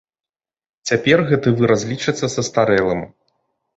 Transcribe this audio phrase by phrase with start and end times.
[0.91, 3.09] Цяпер гэты выраз лічыцца састарэлым.